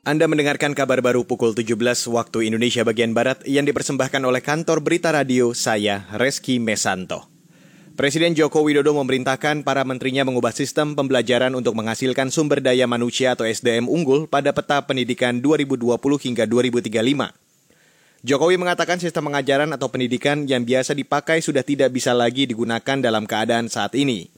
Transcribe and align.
Anda 0.00 0.24
mendengarkan 0.24 0.72
kabar 0.72 1.04
baru 1.04 1.28
pukul 1.28 1.52
17 1.52 1.76
waktu 2.08 2.48
Indonesia 2.48 2.80
bagian 2.88 3.12
Barat 3.12 3.44
yang 3.44 3.68
dipersembahkan 3.68 4.24
oleh 4.24 4.40
kantor 4.40 4.80
berita 4.80 5.12
radio 5.12 5.52
saya, 5.52 6.08
Reski 6.16 6.56
Mesanto. 6.56 7.28
Presiden 8.00 8.32
Joko 8.32 8.64
Widodo 8.64 8.96
memerintahkan 8.96 9.60
para 9.60 9.84
menterinya 9.84 10.24
mengubah 10.24 10.56
sistem 10.56 10.96
pembelajaran 10.96 11.52
untuk 11.52 11.76
menghasilkan 11.76 12.32
sumber 12.32 12.64
daya 12.64 12.88
manusia 12.88 13.36
atau 13.36 13.44
SDM 13.44 13.92
unggul 13.92 14.24
pada 14.24 14.56
peta 14.56 14.80
pendidikan 14.88 15.36
2020 15.36 15.92
hingga 16.00 16.48
2035. 16.48 18.24
Jokowi 18.24 18.56
mengatakan 18.56 19.04
sistem 19.04 19.28
pengajaran 19.28 19.68
atau 19.76 19.92
pendidikan 19.92 20.48
yang 20.48 20.64
biasa 20.64 20.96
dipakai 20.96 21.44
sudah 21.44 21.60
tidak 21.60 21.92
bisa 21.92 22.16
lagi 22.16 22.48
digunakan 22.48 22.96
dalam 23.04 23.28
keadaan 23.28 23.68
saat 23.68 23.92
ini. 23.92 24.32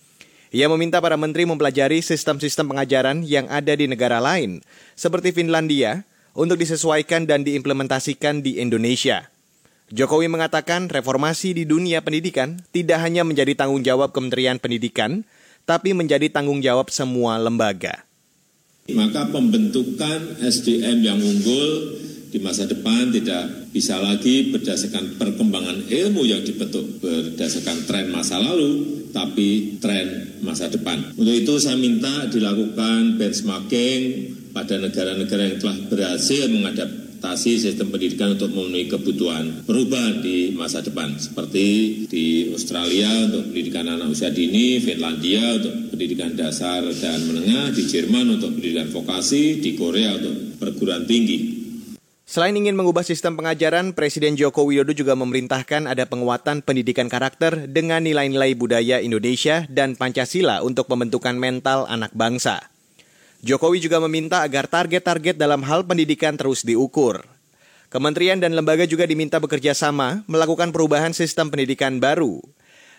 Ia 0.53 0.69
meminta 0.69 1.00
para 1.00 1.16
menteri 1.16 1.48
mempelajari 1.48 2.05
sistem-sistem 2.05 2.69
pengajaran 2.69 3.25
yang 3.25 3.48
ada 3.48 3.73
di 3.73 3.89
negara 3.89 4.21
lain, 4.21 4.61
seperti 4.93 5.32
Finlandia, 5.32 6.05
untuk 6.37 6.61
disesuaikan 6.61 7.25
dan 7.25 7.41
diimplementasikan 7.41 8.45
di 8.45 8.61
Indonesia. 8.61 9.33
Jokowi 9.88 10.28
mengatakan 10.28 10.92
reformasi 10.92 11.56
di 11.56 11.65
dunia 11.65 12.05
pendidikan 12.05 12.61
tidak 12.69 13.01
hanya 13.01 13.25
menjadi 13.25 13.56
tanggung 13.56 13.80
jawab 13.80 14.12
Kementerian 14.12 14.61
Pendidikan, 14.61 15.25
tapi 15.65 15.97
menjadi 15.97 16.28
tanggung 16.28 16.61
jawab 16.61 16.92
semua 16.92 17.41
lembaga. 17.41 18.05
Maka 18.92 19.33
pembentukan 19.33 20.37
SDM 20.37 21.00
yang 21.00 21.16
unggul 21.16 21.97
di 22.28 22.41
masa 22.41 22.69
depan 22.69 23.09
tidak 23.12 23.73
bisa 23.73 24.00
lagi 24.00 24.53
berdasarkan 24.53 25.16
perkembangan 25.16 25.89
ilmu 25.89 26.25
yang 26.25 26.45
dibentuk 26.45 27.00
berdasarkan 27.00 27.84
tren 27.89 28.09
masa 28.12 28.41
lalu, 28.41 29.02
tapi 29.12 29.79
tren 29.79 30.41
masa 30.43 30.66
depan. 30.73 31.15
Untuk 31.15 31.37
itu 31.37 31.55
saya 31.61 31.79
minta 31.79 32.27
dilakukan 32.27 33.20
benchmarking 33.20 34.01
pada 34.53 34.77
negara-negara 34.80 35.53
yang 35.53 35.59
telah 35.61 35.79
berhasil 35.89 36.48
mengadaptasi 36.48 37.56
sistem 37.56 37.89
pendidikan 37.89 38.37
untuk 38.37 38.53
memenuhi 38.53 38.91
kebutuhan 38.91 39.64
perubahan 39.64 40.20
di 40.20 40.53
masa 40.53 40.83
depan. 40.83 41.17
Seperti 41.17 41.67
di 42.11 42.51
Australia 42.53 43.31
untuk 43.31 43.53
pendidikan 43.53 43.89
anak 43.89 44.12
usia 44.12 44.28
dini, 44.28 44.83
Finlandia 44.83 45.62
untuk 45.62 45.95
pendidikan 45.95 46.34
dasar 46.34 46.83
dan 46.98 47.23
menengah, 47.29 47.73
di 47.73 47.86
Jerman 47.86 48.41
untuk 48.41 48.58
pendidikan 48.58 48.91
vokasi, 48.91 49.62
di 49.62 49.79
Korea 49.79 50.19
untuk 50.19 50.58
perguruan 50.61 51.06
tinggi. 51.06 51.61
Selain 52.23 52.55
ingin 52.55 52.78
mengubah 52.78 53.03
sistem 53.03 53.34
pengajaran, 53.34 53.98
Presiden 53.98 54.39
Joko 54.39 54.62
Widodo 54.62 54.95
juga 54.95 55.19
memerintahkan 55.19 55.91
ada 55.91 56.06
penguatan 56.06 56.62
pendidikan 56.62 57.11
karakter 57.11 57.67
dengan 57.67 58.06
nilai-nilai 58.06 58.55
budaya 58.55 59.03
Indonesia 59.03 59.67
dan 59.67 59.98
Pancasila 59.98 60.62
untuk 60.62 60.87
pembentukan 60.87 61.34
mental 61.34 61.84
anak 61.91 62.14
bangsa. 62.14 62.70
Jokowi 63.42 63.83
juga 63.83 63.98
meminta 63.98 64.47
agar 64.47 64.70
target-target 64.70 65.34
dalam 65.34 65.67
hal 65.67 65.83
pendidikan 65.83 66.39
terus 66.39 66.62
diukur. 66.62 67.27
Kementerian 67.91 68.39
dan 68.39 68.55
lembaga 68.55 68.86
juga 68.86 69.03
diminta 69.03 69.42
bekerja 69.42 69.75
sama 69.75 70.23
melakukan 70.31 70.70
perubahan 70.70 71.11
sistem 71.11 71.51
pendidikan 71.51 71.98
baru. 71.98 72.39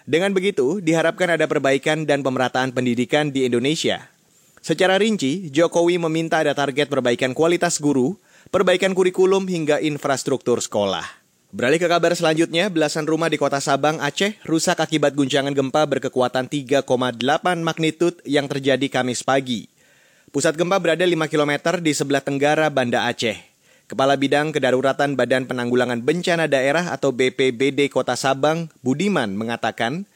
Dengan 0.04 0.36
begitu, 0.36 0.84
diharapkan 0.84 1.32
ada 1.32 1.48
perbaikan 1.48 2.04
dan 2.04 2.28
pemerataan 2.28 2.76
pendidikan 2.76 3.32
di 3.32 3.48
Indonesia. 3.48 4.12
Secara 4.60 5.00
rinci, 5.00 5.48
Jokowi 5.48 5.96
meminta 5.96 6.44
ada 6.44 6.52
target 6.52 6.92
perbaikan 6.92 7.32
kualitas 7.32 7.80
guru, 7.80 8.20
perbaikan 8.50 8.98
kurikulum 8.98 9.46
hingga 9.46 9.80
infrastruktur 9.80 10.60
sekolah. 10.60 11.06
Beralih 11.54 11.78
ke 11.78 11.86
kabar 11.86 12.18
selanjutnya, 12.18 12.66
belasan 12.74 13.06
rumah 13.06 13.30
di 13.30 13.38
kota 13.38 13.62
Sabang, 13.62 14.02
Aceh, 14.02 14.42
rusak 14.42 14.82
akibat 14.82 15.14
guncangan 15.14 15.54
gempa 15.54 15.86
berkekuatan 15.86 16.50
3,8 16.50 16.82
magnitud 17.62 18.18
yang 18.26 18.50
terjadi 18.50 18.90
Kamis 18.90 19.22
pagi. 19.22 19.70
Pusat 20.34 20.58
gempa 20.58 20.82
berada 20.82 21.06
5 21.06 21.14
km 21.30 21.78
di 21.78 21.94
sebelah 21.94 22.26
tenggara 22.26 22.74
Banda 22.74 23.06
Aceh. 23.06 23.38
Kepala 23.86 24.18
Bidang 24.18 24.50
Kedaruratan 24.50 25.14
Badan 25.14 25.46
Penanggulangan 25.46 26.02
Bencana 26.02 26.50
Daerah 26.50 26.90
atau 26.90 27.14
BPBD 27.14 27.86
Kota 27.94 28.18
Sabang, 28.18 28.66
Budiman, 28.82 29.38
mengatakan, 29.38 30.10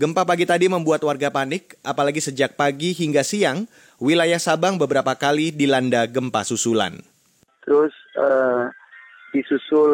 gempa 0.00 0.24
pagi 0.24 0.48
tadi 0.48 0.72
membuat 0.72 1.04
warga 1.04 1.28
panik, 1.28 1.76
apalagi 1.84 2.24
sejak 2.24 2.56
pagi 2.56 2.96
hingga 2.96 3.20
siang, 3.20 3.68
wilayah 4.00 4.40
Sabang 4.40 4.80
beberapa 4.80 5.12
kali 5.20 5.52
dilanda 5.52 6.08
gempa 6.08 6.48
susulan. 6.48 7.04
Terus 7.68 7.92
uh, 8.16 8.72
disusul 9.36 9.92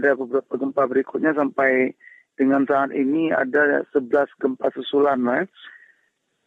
ada 0.00 0.16
beberapa 0.16 0.56
gempa 0.56 0.88
berikutnya 0.88 1.36
sampai 1.36 1.92
dengan 2.40 2.64
saat 2.64 2.96
ini 2.96 3.28
ada 3.28 3.84
11 3.92 4.40
gempa 4.40 4.72
susulan. 4.72 5.20
Eh. 5.36 5.44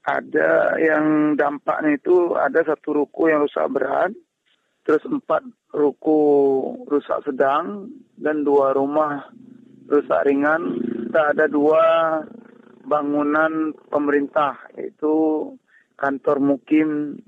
Ada 0.09 0.81
yang 0.81 1.37
dampaknya 1.37 2.01
itu 2.01 2.33
ada 2.33 2.65
satu 2.65 2.97
ruko 3.05 3.29
yang 3.29 3.45
rusak 3.45 3.69
berat, 3.71 4.11
terus 4.83 5.05
empat 5.05 5.45
ruko 5.69 6.19
rusak 6.89 7.23
sedang, 7.23 7.93
dan 8.17 8.41
dua 8.41 8.73
rumah 8.73 9.29
rusak 9.85 10.27
ringan. 10.27 10.81
Kita 10.81 11.37
ada 11.37 11.45
dua 11.45 11.83
bangunan 12.83 13.71
pemerintah, 13.87 14.59
yaitu 14.75 15.13
kantor 15.95 16.41
mukim 16.41 17.21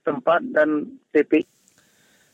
tempat 0.00 0.40
dan 0.48 0.96
TPI. 1.12 1.51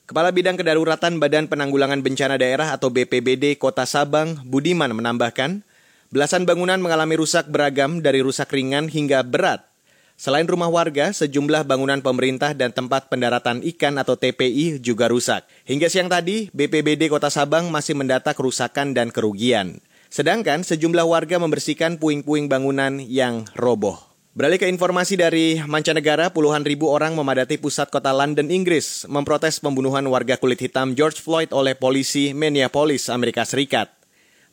Kepala 0.09 0.33
Bidang 0.33 0.57
Kedaruratan 0.57 1.21
Badan 1.21 1.53
Penanggulangan 1.53 2.01
Bencana 2.01 2.41
Daerah 2.41 2.73
atau 2.73 2.89
BPBD 2.89 3.61
Kota 3.61 3.85
Sabang, 3.85 4.41
Budiman 4.41 4.89
menambahkan, 4.97 5.61
belasan 6.09 6.49
bangunan 6.49 6.81
mengalami 6.81 7.21
rusak 7.21 7.45
beragam 7.53 8.01
dari 8.01 8.25
rusak 8.25 8.49
ringan 8.49 8.89
hingga 8.89 9.21
berat. 9.21 9.69
Selain 10.17 10.49
rumah 10.49 10.73
warga, 10.73 11.13
sejumlah 11.13 11.69
bangunan 11.69 12.01
pemerintah 12.01 12.57
dan 12.57 12.73
tempat 12.73 13.13
pendaratan 13.13 13.61
ikan 13.77 14.01
atau 14.01 14.17
TPI 14.17 14.81
juga 14.81 15.13
rusak. 15.13 15.45
Hingga 15.69 15.93
siang 15.93 16.09
tadi, 16.09 16.49
BPBD 16.57 17.13
Kota 17.13 17.29
Sabang 17.29 17.69
masih 17.69 17.93
mendata 17.93 18.33
kerusakan 18.33 18.97
dan 18.97 19.13
kerugian. 19.13 19.77
Sedangkan 20.09 20.65
sejumlah 20.65 21.05
warga 21.05 21.37
membersihkan 21.37 22.01
puing-puing 22.01 22.49
bangunan 22.49 22.97
yang 22.97 23.45
roboh. 23.53 24.08
Beralih 24.39 24.63
ke 24.63 24.71
informasi 24.71 25.19
dari 25.19 25.59
mancanegara, 25.67 26.31
puluhan 26.31 26.63
ribu 26.63 26.87
orang 26.87 27.11
memadati 27.11 27.59
pusat 27.59 27.91
kota 27.91 28.15
London, 28.15 28.55
Inggris, 28.55 29.03
memprotes 29.11 29.59
pembunuhan 29.59 30.07
warga 30.07 30.39
kulit 30.39 30.63
hitam 30.63 30.95
George 30.95 31.19
Floyd 31.19 31.51
oleh 31.51 31.75
polisi 31.75 32.31
Minneapolis, 32.31 33.11
Amerika 33.11 33.43
Serikat. 33.43 33.91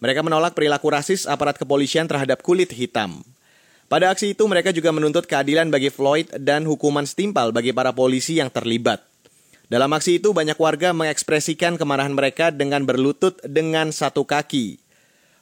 Mereka 0.02 0.26
menolak 0.26 0.58
perilaku 0.58 0.90
rasis 0.90 1.30
aparat 1.30 1.62
kepolisian 1.62 2.10
terhadap 2.10 2.42
kulit 2.42 2.74
hitam. 2.74 3.22
Pada 3.86 4.10
aksi 4.10 4.34
itu, 4.34 4.50
mereka 4.50 4.74
juga 4.74 4.90
menuntut 4.90 5.30
keadilan 5.30 5.70
bagi 5.70 5.94
Floyd 5.94 6.34
dan 6.42 6.66
hukuman 6.66 7.06
setimpal 7.06 7.54
bagi 7.54 7.70
para 7.70 7.94
polisi 7.94 8.42
yang 8.42 8.50
terlibat. 8.50 9.06
Dalam 9.70 9.94
aksi 9.94 10.18
itu, 10.18 10.34
banyak 10.34 10.58
warga 10.58 10.98
mengekspresikan 10.98 11.78
kemarahan 11.78 12.18
mereka 12.18 12.50
dengan 12.50 12.90
berlutut 12.90 13.38
dengan 13.46 13.94
satu 13.94 14.26
kaki. 14.26 14.82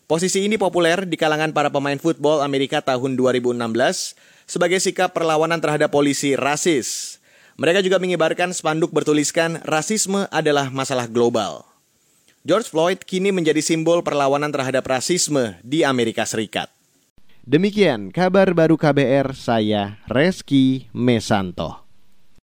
Posisi 0.03 0.43
ini 0.43 0.59
populer 0.59 1.07
di 1.07 1.15
kalangan 1.15 1.55
para 1.55 1.71
pemain 1.71 1.95
football 1.95 2.43
Amerika 2.43 2.83
tahun 2.83 3.15
2016 3.15 3.55
sebagai 4.43 4.83
sikap 4.83 5.15
perlawanan 5.15 5.63
terhadap 5.63 5.95
polisi 5.95 6.35
rasis. 6.35 7.17
Mereka 7.55 7.79
juga 7.79 8.03
mengibarkan 8.03 8.51
spanduk 8.51 8.91
bertuliskan 8.91 9.63
rasisme 9.63 10.27
adalah 10.27 10.67
masalah 10.67 11.07
global. 11.07 11.63
George 12.43 12.67
Floyd 12.67 12.99
kini 13.07 13.31
menjadi 13.31 13.63
simbol 13.63 14.03
perlawanan 14.03 14.51
terhadap 14.51 14.83
rasisme 14.83 15.55
di 15.63 15.87
Amerika 15.87 16.27
Serikat. 16.27 16.67
Demikian 17.47 18.11
kabar 18.11 18.51
baru 18.51 18.75
KBR 18.75 19.31
saya 19.31 20.03
Reski 20.11 20.91
Mesanto. 20.91 21.82